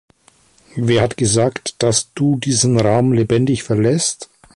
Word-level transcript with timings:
Wer 0.75 1.03
hat 1.03 1.15
gesagt, 1.15 1.75
dass 1.77 2.11
du 2.15 2.35
diesen 2.35 2.79
Raum 2.79 3.13
lebendig 3.13 3.61
verlässt? 3.61 4.31